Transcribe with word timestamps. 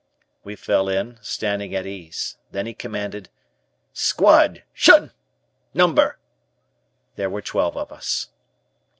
We 0.43 0.55
fell 0.55 0.89
in, 0.89 1.19
standing 1.21 1.75
at 1.75 1.85
ease. 1.85 2.35
Then 2.49 2.65
he 2.65 2.73
commanded. 2.73 3.29
"Squad 3.93 4.63
'Shun! 4.73 5.11
Number!" 5.75 6.17
There 7.17 7.29
were 7.29 7.43
twelve 7.43 7.77
of 7.77 7.91
us. 7.91 8.29